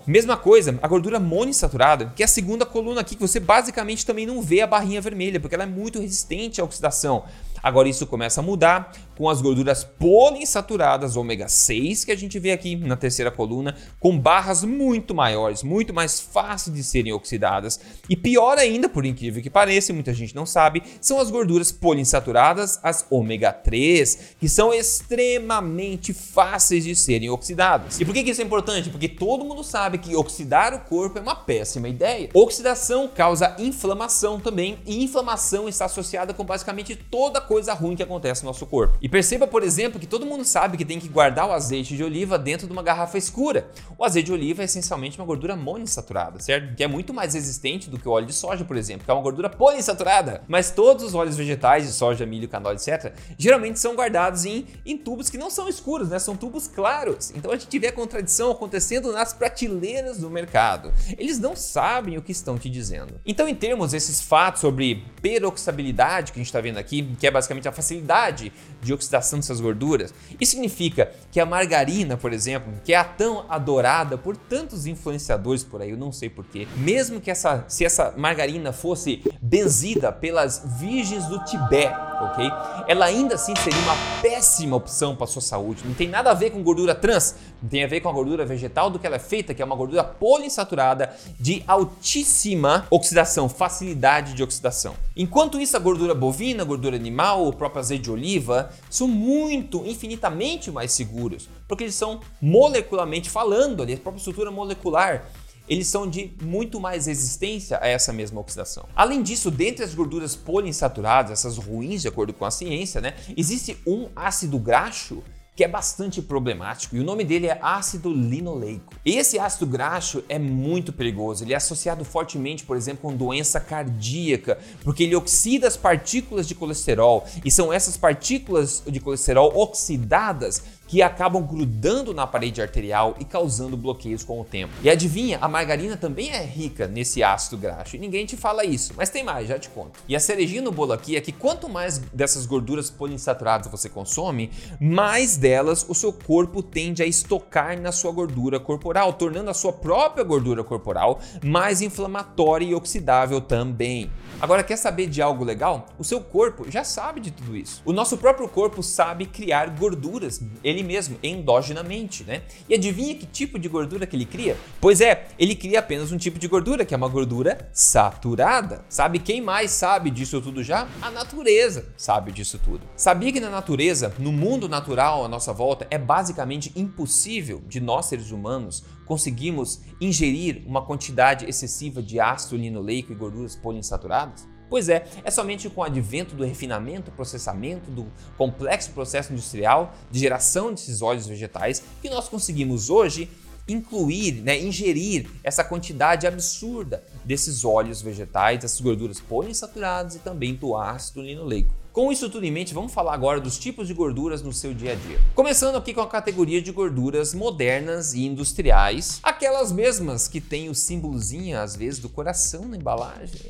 Mesma 0.05 0.35
coisa, 0.35 0.77
a 0.81 0.87
gordura 0.87 1.19
monoinsaturada, 1.19 2.11
que 2.15 2.23
é 2.23 2.25
a 2.25 2.27
segunda 2.27 2.65
coluna 2.65 3.01
aqui, 3.01 3.15
que 3.15 3.21
você 3.21 3.39
basicamente 3.39 4.05
também 4.05 4.25
não 4.25 4.41
vê 4.41 4.61
a 4.61 4.67
barrinha 4.67 5.01
vermelha, 5.01 5.39
porque 5.39 5.55
ela 5.55 5.63
é 5.63 5.67
muito 5.67 5.99
resistente 5.99 6.59
à 6.59 6.63
oxidação. 6.63 7.23
Agora 7.63 7.87
isso 7.87 8.05
começa 8.05 8.41
a 8.41 8.43
mudar 8.43 8.91
com 9.17 9.29
as 9.29 9.41
gorduras 9.41 9.83
poliinsaturadas 9.83 11.15
ômega 11.15 11.47
6 11.47 12.05
que 12.05 12.11
a 12.11 12.17
gente 12.17 12.39
vê 12.39 12.51
aqui 12.51 12.75
na 12.75 12.95
terceira 12.95 13.31
coluna, 13.31 13.75
com 13.99 14.17
barras 14.17 14.63
muito 14.63 15.13
maiores, 15.13 15.63
muito 15.63 15.93
mais 15.93 16.19
fáceis 16.19 16.75
de 16.75 16.83
serem 16.83 17.13
oxidadas. 17.13 17.79
E 18.09 18.15
pior 18.15 18.57
ainda, 18.57 18.89
por 18.89 19.05
incrível 19.05 19.41
que 19.41 19.49
pareça, 19.49 19.93
muita 19.93 20.13
gente 20.13 20.35
não 20.35 20.45
sabe, 20.45 20.83
são 21.01 21.19
as 21.19 21.29
gorduras 21.29 21.71
poliinsaturadas, 21.71 22.79
as 22.83 23.05
ômega 23.09 23.51
3, 23.51 24.35
que 24.39 24.49
são 24.49 24.73
extremamente 24.73 26.13
fáceis 26.13 26.83
de 26.83 26.95
serem 26.95 27.29
oxidadas. 27.29 27.99
E 27.99 28.05
por 28.05 28.13
que 28.13 28.21
isso 28.21 28.41
é 28.41 28.43
importante? 28.43 28.89
Porque 28.89 29.07
todo 29.07 29.45
mundo 29.45 29.63
sabe 29.63 29.97
que 29.97 30.15
oxidar 30.15 30.73
o 30.73 30.79
corpo 30.79 31.17
é 31.17 31.21
uma 31.21 31.35
péssima 31.35 31.87
ideia. 31.87 32.29
Oxidação 32.33 33.07
causa 33.07 33.55
inflamação 33.59 34.39
também, 34.39 34.79
e 34.85 35.03
inflamação 35.03 35.67
está 35.67 35.85
associada 35.85 36.33
com 36.33 36.43
basicamente 36.43 36.95
toda 36.95 37.41
coisa 37.41 37.73
ruim 37.73 37.95
que 37.95 38.03
acontece 38.03 38.43
no 38.43 38.47
nosso 38.47 38.65
corpo. 38.65 38.97
E 39.03 39.09
perceba, 39.09 39.45
por 39.45 39.63
exemplo, 39.63 39.99
que 39.99 40.07
todo 40.07 40.25
mundo 40.25 40.45
sabe 40.45 40.77
que 40.77 40.85
tem 40.85 40.97
que 40.97 41.09
guardar 41.09 41.45
o 41.49 41.51
azeite 41.51 41.93
de 41.97 42.01
oliva 42.01 42.39
dentro 42.39 42.65
de 42.65 42.71
uma 42.71 42.81
garrafa 42.81 43.17
escura. 43.17 43.69
O 43.97 44.05
azeite 44.05 44.27
de 44.27 44.31
oliva 44.31 44.61
é 44.61 44.65
essencialmente 44.65 45.19
uma 45.19 45.25
gordura 45.25 45.57
monoinsaturada, 45.57 46.39
certo? 46.39 46.73
Que 46.73 46.85
é 46.85 46.87
muito 46.87 47.13
mais 47.13 47.33
resistente 47.33 47.89
do 47.89 47.99
que 47.99 48.07
o 48.07 48.11
óleo 48.11 48.27
de 48.27 48.33
soja, 48.33 48.63
por 48.63 48.77
exemplo, 48.77 49.03
que 49.03 49.11
é 49.11 49.13
uma 49.13 49.21
gordura 49.21 49.49
poliinsaturada. 49.49 50.41
Mas 50.47 50.71
todos 50.71 51.03
os 51.03 51.13
óleos 51.13 51.35
vegetais, 51.35 51.85
de 51.85 51.91
soja, 51.91 52.25
milho, 52.25 52.47
canola, 52.47 52.75
etc., 52.75 53.13
geralmente 53.37 53.77
são 53.77 53.93
guardados 53.93 54.45
em, 54.45 54.65
em 54.85 54.97
tubos 54.97 55.29
que 55.29 55.37
não 55.37 55.49
são 55.49 55.67
escuros, 55.67 56.07
né? 56.07 56.17
São 56.17 56.37
tubos 56.37 56.69
claros. 56.69 57.33
Então 57.35 57.51
a 57.51 57.57
gente 57.57 57.85
a 57.85 57.91
contradição 57.91 58.51
acontecendo 58.51 59.11
nas 59.11 59.33
prateleiras 59.33 60.19
do 60.19 60.29
mercado. 60.29 60.93
Eles 61.17 61.39
não 61.39 61.57
sabem 61.57 62.17
o 62.17 62.21
que 62.21 62.31
estão 62.31 62.57
te 62.57 62.69
dizendo. 62.69 63.19
Então, 63.25 63.49
em 63.49 63.55
termos 63.55 63.91
desses 63.91 64.21
fatos 64.21 64.61
sobre 64.61 65.03
peroxabilidade 65.21 66.31
que 66.31 66.39
a 66.39 66.41
gente 66.41 66.47
está 66.47 66.61
vendo 66.61 66.77
aqui, 66.77 67.13
que 67.19 67.27
é 67.27 67.31
basicamente 67.31 67.67
a 67.67 67.71
facilidade 67.73 68.53
de 68.83 68.93
oxidação 68.93 69.39
dessas 69.39 69.59
gorduras. 69.59 70.13
Isso 70.39 70.51
significa 70.51 71.11
que 71.31 71.39
a 71.39 71.45
margarina, 71.45 72.17
por 72.17 72.33
exemplo, 72.33 72.73
que 72.83 72.93
é 72.93 73.03
tão 73.03 73.45
adorada 73.49 74.17
por 74.17 74.35
tantos 74.35 74.85
influenciadores 74.85 75.63
por 75.63 75.81
aí, 75.81 75.91
eu 75.91 75.97
não 75.97 76.11
sei 76.11 76.29
porquê, 76.29 76.67
mesmo 76.77 77.21
que 77.21 77.31
essa, 77.31 77.65
se 77.67 77.85
essa 77.85 78.13
margarina 78.17 78.71
fosse 78.71 79.23
benzida 79.41 80.11
pelas 80.11 80.61
virgens 80.79 81.25
do 81.27 81.43
Tibete, 81.45 82.12
ok? 82.21 82.51
Ela 82.87 83.05
ainda 83.05 83.35
assim 83.35 83.55
seria 83.55 83.79
uma 83.79 83.95
péssima 84.21 84.75
opção 84.75 85.15
para 85.15 85.27
sua 85.27 85.41
saúde. 85.41 85.83
Não 85.85 85.93
tem 85.93 86.07
nada 86.07 86.31
a 86.31 86.33
ver 86.33 86.51
com 86.51 86.61
gordura 86.63 86.93
trans, 86.95 87.35
não 87.61 87.69
tem 87.69 87.83
a 87.83 87.87
ver 87.87 88.01
com 88.01 88.09
a 88.09 88.11
gordura 88.11 88.45
vegetal 88.45 88.89
do 88.89 88.99
que 88.99 89.07
ela 89.07 89.15
é 89.15 89.19
feita, 89.19 89.53
que 89.53 89.61
é 89.61 89.65
uma 89.65 89.75
gordura 89.75 90.03
poliinsaturada 90.03 91.15
de 91.39 91.63
altíssima 91.67 92.85
oxidação, 92.89 93.47
facilidade 93.47 94.33
de 94.33 94.43
oxidação. 94.43 94.95
Enquanto 95.15 95.59
isso, 95.59 95.77
a 95.77 95.79
gordura 95.79 96.13
bovina, 96.13 96.63
a 96.63 96.65
gordura 96.65 96.95
animal, 96.95 97.47
o 97.47 97.53
próprio 97.53 97.79
azeite 97.79 98.03
de 98.03 98.11
oliva 98.11 98.71
são 98.89 99.07
muito, 99.07 99.85
infinitamente 99.85 100.71
mais 100.71 100.91
seguros, 100.91 101.47
porque 101.67 101.83
eles 101.83 101.95
são 101.95 102.19
molecularmente 102.41 103.29
falando 103.29 103.81
ali, 103.81 103.93
a 103.93 103.97
própria 103.97 104.19
estrutura 104.19 104.51
molecular 104.51 105.25
eles 105.67 105.87
são 105.87 106.07
de 106.07 106.33
muito 106.41 106.79
mais 106.79 107.05
resistência 107.05 107.79
a 107.81 107.87
essa 107.87 108.11
mesma 108.11 108.39
oxidação. 108.41 108.85
Além 108.95 109.21
disso, 109.21 109.49
dentre 109.49 109.83
as 109.83 109.93
gorduras 109.93 110.35
poliinsaturadas, 110.35 111.31
essas 111.31 111.57
ruins 111.57 112.01
de 112.01 112.07
acordo 112.07 112.33
com 112.33 112.45
a 112.45 112.51
ciência, 112.51 112.99
né, 112.99 113.15
existe 113.35 113.77
um 113.85 114.09
ácido 114.15 114.59
graxo 114.59 115.23
que 115.55 115.63
é 115.63 115.67
bastante 115.67 116.21
problemático 116.21 116.95
e 116.95 116.99
o 116.99 117.03
nome 117.03 117.23
dele 117.23 117.47
é 117.47 117.59
ácido 117.61 118.11
linoleico. 118.11 118.93
Esse 119.05 119.37
ácido 119.37 119.67
graxo 119.67 120.23
é 120.27 120.39
muito 120.39 120.91
perigoso, 120.91 121.43
ele 121.43 121.53
é 121.53 121.57
associado 121.57 122.03
fortemente, 122.03 122.63
por 122.63 122.75
exemplo, 122.75 123.03
com 123.03 123.15
doença 123.15 123.59
cardíaca, 123.59 124.57
porque 124.83 125.03
ele 125.03 125.15
oxida 125.15 125.67
as 125.67 125.77
partículas 125.77 126.47
de 126.47 126.55
colesterol 126.55 127.25
e 127.45 127.51
são 127.51 127.71
essas 127.71 127.95
partículas 127.95 128.81
de 128.87 128.99
colesterol 128.99 129.55
oxidadas 129.55 130.63
que 130.93 131.01
acabam 131.01 131.41
grudando 131.41 132.13
na 132.13 132.27
parede 132.27 132.61
arterial 132.61 133.15
e 133.19 133.25
causando 133.25 133.75
bloqueios 133.75 134.23
com 134.23 134.39
o 134.39 134.45
tempo. 134.45 134.71
E 134.83 134.91
adivinha, 134.91 135.39
a 135.41 135.47
margarina 135.47 135.97
também 135.97 136.29
é 136.29 136.45
rica 136.45 136.85
nesse 136.87 137.23
ácido 137.23 137.57
graxo 137.57 137.95
e 137.95 137.99
ninguém 137.99 138.27
te 138.27 138.37
fala 138.37 138.63
isso, 138.63 138.93
mas 138.95 139.09
tem 139.09 139.23
mais, 139.23 139.47
já 139.47 139.57
te 139.57 139.69
conto. 139.69 139.99
E 140.07 140.15
a 140.15 140.19
cerejinha 140.19 140.61
no 140.61 140.71
bolo 140.71 140.93
aqui 140.93 141.15
é 141.15 141.21
que 141.21 141.31
quanto 141.31 141.67
mais 141.67 141.97
dessas 141.97 142.45
gorduras 142.45 142.91
poliinsaturadas 142.91 143.71
você 143.71 143.89
consome, 143.89 144.51
mais 144.79 145.35
delas 145.35 145.83
o 145.89 145.95
seu 145.95 146.13
corpo 146.13 146.61
tende 146.61 147.01
a 147.01 147.07
estocar 147.07 147.75
na 147.81 147.91
sua 147.91 148.11
gordura 148.11 148.59
corporal, 148.59 149.13
tornando 149.13 149.49
a 149.49 149.53
sua 149.55 149.73
própria 149.73 150.23
gordura 150.23 150.63
corporal 150.63 151.19
mais 151.43 151.81
inflamatória 151.81 152.65
e 152.65 152.75
oxidável 152.75 153.41
também. 153.41 154.11
Agora, 154.39 154.61
quer 154.61 154.75
saber 154.75 155.07
de 155.07 155.21
algo 155.21 155.43
legal? 155.43 155.87
O 155.97 156.03
seu 156.03 156.19
corpo 156.19 156.69
já 156.69 156.83
sabe 156.83 157.21
de 157.21 157.31
tudo 157.31 157.55
isso. 157.55 157.81
O 157.85 157.93
nosso 157.93 158.17
próprio 158.17 158.47
corpo 158.47 158.83
sabe 158.83 159.25
criar 159.25 159.69
gorduras, 159.69 160.41
ele 160.63 160.82
mesmo, 160.83 161.17
endogenamente, 161.23 162.23
né? 162.23 162.43
E 162.67 162.75
adivinha 162.75 163.15
que 163.15 163.25
tipo 163.25 163.57
de 163.57 163.67
gordura 163.67 164.05
que 164.05 164.15
ele 164.15 164.25
cria? 164.25 164.57
Pois 164.79 165.01
é, 165.01 165.27
ele 165.39 165.55
cria 165.55 165.79
apenas 165.79 166.11
um 166.11 166.17
tipo 166.17 166.37
de 166.37 166.47
gordura, 166.47 166.85
que 166.85 166.93
é 166.93 166.97
uma 166.97 167.07
gordura 167.07 167.69
saturada. 167.71 168.85
Sabe 168.89 169.19
quem 169.19 169.41
mais 169.41 169.71
sabe 169.71 170.09
disso 170.09 170.41
tudo 170.41 170.63
já? 170.63 170.87
A 171.01 171.09
natureza 171.09 171.85
sabe 171.97 172.31
disso 172.31 172.59
tudo. 172.63 172.81
Sabia 172.95 173.31
que 173.31 173.39
na 173.39 173.49
natureza, 173.49 174.13
no 174.19 174.31
mundo 174.31 174.69
natural 174.69 175.25
à 175.25 175.27
nossa 175.27 175.53
volta, 175.53 175.87
é 175.89 175.97
basicamente 175.97 176.71
impossível 176.75 177.61
de 177.67 177.79
nós 177.79 178.05
seres 178.05 178.31
humanos 178.31 178.83
conseguimos 179.05 179.81
ingerir 179.99 180.63
uma 180.65 180.85
quantidade 180.85 181.45
excessiva 181.45 182.01
de 182.01 182.19
ácido 182.19 182.57
linoleico 182.57 183.11
e 183.11 183.15
gorduras 183.15 183.55
poliinsaturadas? 183.55 184.52
Pois 184.69 184.89
é, 184.89 185.05
é 185.23 185.29
somente 185.29 185.69
com 185.69 185.81
o 185.81 185.83
advento 185.83 186.35
do 186.35 186.43
refinamento, 186.43 187.11
processamento, 187.11 187.91
do 187.91 188.07
complexo 188.37 188.91
processo 188.91 189.31
industrial 189.31 189.93
de 190.09 190.19
geração 190.19 190.71
desses 190.71 191.01
óleos 191.01 191.27
vegetais 191.27 191.83
que 192.01 192.09
nós 192.09 192.27
conseguimos 192.27 192.89
hoje 192.89 193.29
incluir, 193.67 194.41
né, 194.41 194.59
ingerir 194.59 195.29
essa 195.43 195.63
quantidade 195.63 196.27
absurda 196.27 197.03
desses 197.23 197.63
óleos 197.63 198.01
vegetais, 198.01 198.59
dessas 198.59 198.81
gorduras 198.81 199.19
poliinsaturadas 199.19 200.15
e 200.15 200.19
também 200.19 200.53
do 200.53 200.75
ácido 200.75 201.21
linoleico. 201.21 201.82
Com 201.93 202.11
isso 202.11 202.27
tudo 202.27 202.43
em 202.43 202.49
mente, 202.49 202.73
vamos 202.73 202.91
falar 202.91 203.13
agora 203.13 203.39
dos 203.39 203.59
tipos 203.59 203.87
de 203.87 203.93
gorduras 203.93 204.41
no 204.41 204.51
seu 204.51 204.73
dia 204.73 204.93
a 204.93 204.95
dia. 204.95 205.19
Começando 205.35 205.75
aqui 205.75 205.93
com 205.93 206.01
a 206.01 206.07
categoria 206.07 206.59
de 206.59 206.71
gorduras 206.71 207.35
modernas 207.35 208.15
e 208.15 208.25
industriais, 208.25 209.19
aquelas 209.21 209.71
mesmas 209.71 210.27
que 210.27 210.41
têm 210.41 210.69
o 210.69 210.73
símbolozinho, 210.73 211.59
às 211.59 211.75
vezes, 211.75 211.99
do 211.99 212.09
coração 212.09 212.67
na 212.67 212.77
embalagem 212.77 213.41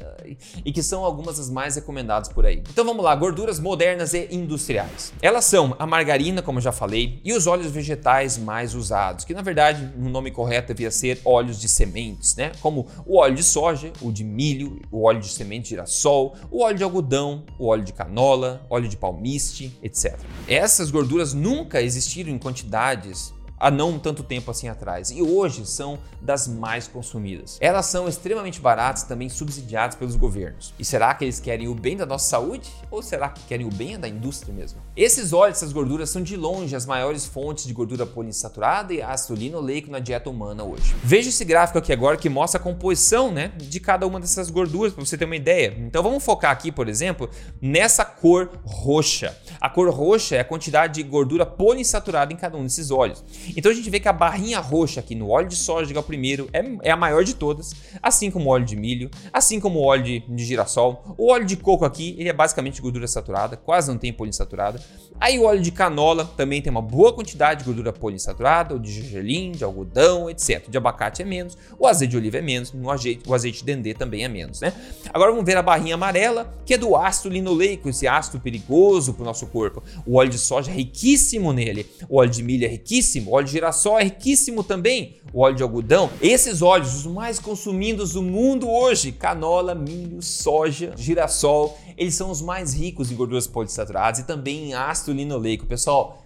e 0.65 0.73
que 0.73 0.83
são 0.83 1.05
algumas 1.05 1.37
das 1.37 1.49
mais 1.49 1.75
recomendadas 1.75 2.27
por 2.27 2.45
aí. 2.45 2.61
Então 2.69 2.83
vamos 2.83 3.01
lá, 3.01 3.15
gorduras 3.15 3.61
modernas 3.61 4.13
e 4.13 4.27
industriais. 4.29 5.13
Elas 5.21 5.45
são 5.45 5.73
a 5.79 5.87
margarina, 5.87 6.41
como 6.41 6.57
eu 6.57 6.63
já 6.63 6.73
falei, 6.73 7.21
e 7.23 7.31
os 7.31 7.47
óleos 7.47 7.71
vegetais 7.71 8.37
mais 8.37 8.75
usados, 8.75 9.23
que 9.23 9.33
na 9.33 9.41
verdade 9.41 9.89
o 9.97 10.09
nome 10.09 10.31
correto 10.31 10.73
devia 10.73 10.91
ser 10.91 11.21
óleos 11.23 11.61
de 11.61 11.69
sementes, 11.69 12.35
né? 12.35 12.51
Como 12.59 12.87
o 13.05 13.19
óleo 13.19 13.35
de 13.35 13.43
soja, 13.43 13.93
o 14.01 14.11
de 14.11 14.25
milho, 14.25 14.81
o 14.91 15.03
óleo 15.03 15.21
de 15.21 15.29
semente 15.29 15.63
de 15.63 15.69
girassol, 15.69 16.35
o 16.51 16.61
óleo 16.61 16.77
de 16.77 16.83
algodão, 16.83 17.45
o 17.57 17.67
óleo 17.67 17.85
de 17.85 17.93
canola, 17.93 18.32
canola, 18.33 18.65
óleo 18.69 18.89
de 18.89 18.97
palmiste, 18.97 19.71
etc. 19.81 20.17
Essas 20.47 20.91
gorduras 20.91 21.33
nunca 21.33 21.81
existiram 21.81 22.31
em 22.31 22.37
quantidades 22.37 23.33
há 23.63 23.71
não 23.71 23.97
tanto 23.97 24.23
tempo 24.23 24.51
assim 24.51 24.67
atrás 24.67 25.09
e 25.09 25.21
hoje 25.21 25.65
são 25.65 25.97
das 26.21 26.49
mais 26.49 26.85
consumidas. 26.85 27.57
Elas 27.61 27.85
são 27.85 28.09
extremamente 28.09 28.59
baratas, 28.59 29.03
também 29.03 29.29
subsidiadas 29.29 29.95
pelos 29.95 30.17
governos. 30.17 30.73
E 30.77 30.83
será 30.83 31.13
que 31.13 31.23
eles 31.23 31.39
querem 31.39 31.69
o 31.69 31.73
bem 31.73 31.95
da 31.95 32.05
nossa 32.05 32.27
saúde 32.27 32.69
ou 32.91 33.01
será 33.01 33.29
que 33.29 33.41
querem 33.43 33.65
o 33.65 33.69
bem 33.69 33.97
da 33.97 34.07
indústria 34.07 34.53
mesmo? 34.53 34.81
Esses 34.97 35.31
óleos, 35.31 35.57
essas 35.57 35.71
gorduras 35.71 36.09
são 36.09 36.21
de 36.21 36.35
longe 36.35 36.75
as 36.75 36.85
maiores 36.85 37.25
fontes 37.25 37.65
de 37.65 37.73
gordura 37.73 38.05
poliinsaturada 38.05 38.93
e 38.93 39.01
ácido 39.01 39.39
linoleico 39.39 39.89
na 39.89 39.99
dieta 39.99 40.29
humana 40.29 40.63
hoje. 40.65 40.93
Veja 41.01 41.29
esse 41.29 41.45
gráfico 41.45 41.77
aqui 41.77 41.93
agora 41.93 42.17
que 42.17 42.27
mostra 42.27 42.59
a 42.59 42.63
composição, 42.63 43.31
né, 43.31 43.53
de 43.55 43.79
cada 43.79 44.05
uma 44.05 44.19
dessas 44.19 44.49
gorduras 44.49 44.93
para 44.93 45.05
você 45.05 45.17
ter 45.17 45.23
uma 45.23 45.37
ideia. 45.37 45.73
Então 45.77 46.03
vamos 46.03 46.23
focar 46.23 46.51
aqui, 46.51 46.69
por 46.69 46.89
exemplo, 46.89 47.29
nessa 47.61 48.03
cor 48.03 48.49
roxa. 48.65 49.37
A 49.61 49.69
cor 49.69 49.89
roxa 49.89 50.35
é 50.35 50.41
a 50.41 50.45
quantidade 50.45 50.95
de 50.95 51.03
gordura 51.03 51.45
poliinsaturada 51.45 52.33
em 52.33 52.35
cada 52.35 52.57
um 52.57 52.63
desses 52.63 52.91
óleos. 52.91 53.23
Então 53.55 53.71
a 53.71 53.75
gente 53.75 53.89
vê 53.89 53.99
que 53.99 54.07
a 54.07 54.13
barrinha 54.13 54.59
roxa 54.59 54.99
aqui 54.99 55.15
no 55.15 55.29
óleo 55.29 55.47
de 55.47 55.55
soja 55.55 55.91
de 55.91 56.03
primeiro 56.03 56.49
é, 56.53 56.89
é 56.89 56.91
a 56.91 56.97
maior 56.97 57.23
de 57.23 57.33
todas, 57.33 57.73
assim 58.01 58.29
como 58.29 58.49
o 58.49 58.49
óleo 58.49 58.65
de 58.65 58.75
milho, 58.75 59.09
assim 59.31 59.59
como 59.59 59.79
o 59.79 59.83
óleo 59.83 60.03
de, 60.03 60.19
de 60.19 60.45
girassol. 60.45 61.15
O 61.17 61.31
óleo 61.31 61.45
de 61.45 61.55
coco 61.55 61.85
aqui, 61.85 62.15
ele 62.17 62.29
é 62.29 62.33
basicamente 62.33 62.81
gordura 62.81 63.07
saturada, 63.07 63.55
quase 63.55 63.89
não 63.89 63.97
tem 63.97 64.11
poliinsaturada. 64.11 64.81
Aí 65.19 65.39
o 65.39 65.43
óleo 65.43 65.61
de 65.61 65.71
canola 65.71 66.25
também 66.35 66.61
tem 66.61 66.69
uma 66.69 66.81
boa 66.81 67.13
quantidade 67.13 67.59
de 67.59 67.65
gordura 67.65 67.93
poliinsaturada, 67.93 68.75
o 68.75 68.79
de 68.79 68.91
gergelim, 68.91 69.51
de 69.51 69.63
algodão, 69.63 70.29
etc. 70.29 70.67
De 70.69 70.77
abacate 70.77 71.21
é 71.21 71.25
menos, 71.25 71.57
o 71.79 71.87
azeite 71.87 72.11
de 72.11 72.17
oliva 72.17 72.37
é 72.37 72.41
menos, 72.41 72.73
o 72.73 72.91
azeite, 72.91 73.27
o 73.27 73.33
azeite 73.33 73.59
de 73.59 73.65
dendê 73.65 73.93
também 73.93 74.23
é 74.23 74.27
menos, 74.27 74.61
né? 74.61 74.73
Agora 75.13 75.31
vamos 75.31 75.45
ver 75.45 75.55
a 75.57 75.61
barrinha 75.61 75.95
amarela, 75.95 76.53
que 76.65 76.73
é 76.73 76.77
do 76.77 76.95
ácido 76.95 77.29
linoleico, 77.29 77.89
esse 77.89 78.07
ácido 78.07 78.39
perigoso 78.39 79.13
para 79.13 79.21
o 79.21 79.25
nosso 79.25 79.47
corpo. 79.47 79.81
O 80.05 80.17
óleo 80.17 80.29
de 80.29 80.39
soja 80.39 80.71
é 80.71 80.73
riquíssimo 80.73 81.53
nele, 81.53 81.85
o 82.09 82.17
óleo 82.17 82.31
de 82.31 82.43
milho 82.43 82.65
é 82.65 82.67
riquíssimo, 82.67 83.31
óleo 83.43 83.45
de 83.45 83.51
girassol 83.51 83.99
é 83.99 84.03
riquíssimo 84.05 84.63
também, 84.63 85.17
o 85.33 85.41
óleo 85.41 85.55
de 85.55 85.63
algodão. 85.63 86.09
Esses 86.21 86.61
óleos, 86.61 86.95
os 86.95 87.05
mais 87.05 87.39
consumidos 87.39 88.13
do 88.13 88.21
mundo 88.21 88.69
hoje, 88.69 89.11
canola, 89.11 89.75
milho, 89.75 90.21
soja, 90.21 90.93
girassol, 90.95 91.77
eles 91.97 92.15
são 92.15 92.31
os 92.31 92.41
mais 92.41 92.73
ricos 92.73 93.11
em 93.11 93.15
gorduras 93.15 93.45
poliinsaturadas 93.45 94.21
e 94.21 94.23
também 94.23 94.69
em 94.69 94.73
ácido 94.73 95.13
linoleico. 95.13 95.65
Pessoal, 95.65 96.22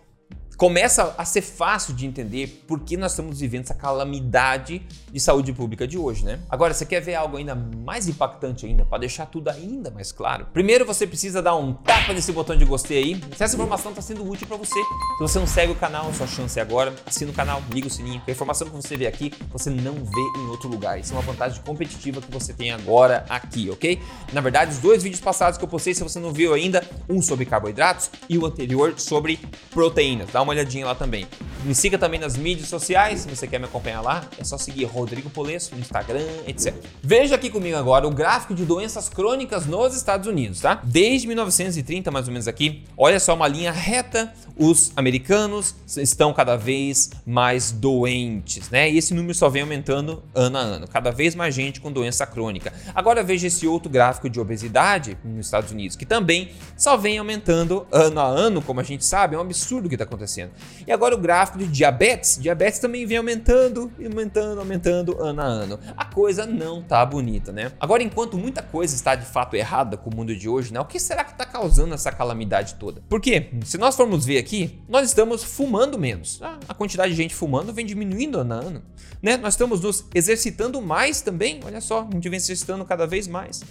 começa 0.57 1.13
a 1.15 1.23
ser 1.23 1.43
fácil 1.43 1.93
de 1.93 2.07
entender 2.07 2.63
por 2.67 2.79
que 2.79 2.97
nós 2.97 3.11
estamos 3.11 3.39
vivendo 3.39 3.65
essa 3.65 3.75
calamidade 3.75 4.81
de 5.11 5.19
saúde 5.19 5.53
pública 5.53 5.87
de 5.87 5.99
hoje, 5.99 6.25
né? 6.25 6.39
Agora, 6.49 6.73
você 6.73 6.83
quer 6.83 6.99
ver 6.99 7.13
algo 7.13 7.37
ainda 7.37 7.53
mais 7.53 8.07
impactante 8.07 8.65
ainda, 8.65 8.83
para 8.83 8.97
deixar 8.97 9.27
tudo 9.27 9.49
ainda 9.49 9.91
mais 9.91 10.11
claro? 10.11 10.47
Primeiro, 10.51 10.83
você 10.83 11.05
precisa 11.05 11.43
dar 11.43 11.55
um 11.55 11.73
tapa 11.73 12.11
nesse 12.11 12.31
botão 12.31 12.57
de 12.57 12.65
gostei 12.65 12.97
aí, 12.97 13.21
se 13.35 13.43
essa 13.43 13.55
informação 13.55 13.91
está 13.91 14.01
sendo 14.01 14.27
útil 14.27 14.47
para 14.47 14.57
você. 14.57 14.79
Se 14.79 15.19
você 15.19 15.37
não 15.37 15.45
segue 15.45 15.71
o 15.71 15.75
canal, 15.75 16.11
sua 16.13 16.25
chance 16.25 16.57
é 16.57 16.61
agora. 16.61 16.93
Assina 17.05 17.29
o 17.29 17.33
canal, 17.33 17.61
liga 17.71 17.85
o 17.85 17.89
sininho. 17.89 18.21
A 18.27 18.31
informação 18.31 18.67
que 18.67 18.75
você 18.75 18.97
vê 18.97 19.05
aqui, 19.05 19.31
você 19.51 19.69
não 19.69 19.93
vê 19.93 20.39
em 20.39 20.47
outro 20.47 20.67
lugar. 20.67 20.99
Isso 20.99 21.13
é 21.13 21.15
uma 21.15 21.21
vantagem 21.21 21.61
competitiva 21.61 22.19
que 22.19 22.31
você 22.31 22.51
tem 22.51 22.71
agora 22.71 23.25
aqui, 23.29 23.69
ok? 23.69 24.01
Na 24.33 24.41
verdade, 24.41 24.71
os 24.71 24.79
dois 24.79 25.03
vídeos 25.03 25.21
passados 25.21 25.57
que 25.57 25.63
eu 25.63 25.69
postei, 25.69 25.93
se 25.93 26.01
você 26.01 26.19
não 26.19 26.33
viu 26.33 26.55
ainda, 26.55 26.83
um 27.07 27.21
sobre 27.21 27.45
carboidratos 27.45 28.09
e 28.27 28.39
o 28.39 28.45
anterior 28.45 28.99
sobre 28.99 29.39
proteínas. 29.69 30.29
Dá 30.31 30.41
uma 30.41 30.47
olhadinha 30.51 30.86
lá 30.86 30.96
também. 30.96 31.27
Me 31.63 31.74
siga 31.74 31.98
também 31.98 32.20
nas 32.20 32.38
mídias 32.38 32.70
sociais, 32.70 33.22
se 33.22 33.30
você 33.30 33.48
quer 33.48 33.60
me 33.60 33.66
acompanhar 33.66 34.01
lá, 34.01 34.24
é 34.38 34.44
só 34.44 34.58
seguir 34.58 34.86
Rodrigo 34.86 35.30
Polesso 35.30 35.74
no 35.75 35.82
Instagram, 35.82 36.25
etc. 36.48 36.74
Veja 37.01 37.36
aqui 37.36 37.50
comigo 37.50 37.75
agora 37.77 38.08
o 38.08 38.12
gráfico 38.12 38.54
de 38.54 38.66
doenças 38.66 39.10
crônicas 39.10 39.66
nos 39.66 39.96
Estados 39.96 40.27
Unidos, 40.27 40.62
tá? 40.62 40.82
Desde 40.84 41.27
1930, 41.27 42.12
mais 42.12 42.27
ou 42.27 42.34
menos 42.34 42.48
aqui, 42.48 42.84
olha 42.98 43.20
só 43.20 43.34
uma 43.34 43.48
linha 43.48 43.72
reta, 43.72 44.34
os 44.59 44.91
americanos 44.95 45.75
estão 45.97 46.33
cada 46.33 46.55
vez 46.55 47.09
mais 47.25 47.71
doentes, 47.71 48.69
né? 48.69 48.89
E 48.89 48.97
esse 48.97 49.13
número 49.13 49.33
só 49.33 49.49
vem 49.49 49.61
aumentando 49.61 50.23
ano 50.33 50.57
a 50.57 50.61
ano, 50.61 50.87
cada 50.87 51.11
vez 51.11 51.35
mais 51.35 51.53
gente 51.53 51.79
com 51.79 51.91
doença 51.91 52.25
crônica. 52.25 52.73
Agora 52.93 53.23
veja 53.23 53.47
esse 53.47 53.67
outro 53.67 53.89
gráfico 53.89 54.29
de 54.29 54.39
obesidade 54.39 55.17
nos 55.23 55.47
Estados 55.47 55.71
Unidos, 55.71 55.95
que 55.95 56.05
também 56.05 56.51
só 56.75 56.97
vem 56.97 57.17
aumentando 57.17 57.85
ano 57.91 58.19
a 58.19 58.25
ano, 58.27 58.61
como 58.61 58.79
a 58.79 58.83
gente 58.83 59.05
sabe, 59.05 59.35
é 59.35 59.37
um 59.37 59.41
absurdo 59.41 59.85
o 59.85 59.89
que 59.89 59.95
está 59.95 60.05
acontecendo. 60.05 60.51
E 60.85 60.91
agora 60.91 61.15
o 61.15 61.17
gráfico 61.17 61.57
de 61.57 61.67
diabetes, 61.67 62.37
diabetes 62.39 62.79
também 62.79 63.05
vem 63.05 63.17
aumentando, 63.17 63.91
aumentando, 64.03 64.59
aumentando 64.59 65.21
ano 65.21 65.41
a 65.41 65.45
ano. 65.45 65.79
A 65.95 66.05
coisa 66.05 66.45
não 66.45 66.81
tá 66.81 67.05
bonita, 67.05 67.51
né? 67.51 67.71
Agora, 67.79 68.01
enquanto 68.03 68.37
muita 68.37 68.61
coisa 68.61 68.95
está 68.95 69.15
de 69.15 69.25
fato 69.25 69.55
errada 69.55 69.97
com 69.97 70.09
o 70.09 70.15
mundo 70.15 70.35
de 70.35 70.47
hoje, 70.47 70.73
né? 70.73 70.79
O 70.79 70.85
que 70.85 70.99
será 70.99 71.23
que 71.23 71.31
está 71.31 71.45
causando 71.45 71.93
essa 71.93 72.11
calamidade 72.11 72.75
toda? 72.75 73.01
Porque, 73.09 73.51
se 73.63 73.77
nós 73.77 73.95
formos 73.95 74.25
ver 74.25 74.37
aqui, 74.37 74.47
nós 74.88 75.08
estamos 75.08 75.44
fumando 75.44 75.98
menos. 75.98 76.39
Ah, 76.42 76.60
a 76.68 76.74
quantidade 76.74 77.12
de 77.12 77.18
gente 77.18 77.36
fumando 77.36 77.74
vem 77.74 77.86
diminuindo 77.86 78.39
ano 78.39 78.54
a 78.54 78.58
ano. 78.58 78.84
Né? 79.22 79.38
Nós 79.38 79.54
estamos 79.54 79.82
nos 79.82 80.06
exercitando 80.13 80.82
mais 80.82 81.22
também. 81.22 81.60
Olha 81.66 81.82
só, 81.82 82.08
a 82.10 82.13
gente 82.13 82.30
vem 82.30 82.39
se 82.39 82.46
exercitando 82.46 82.86
cada 82.86 83.06
vez 83.06 83.27
mais. 83.27 83.62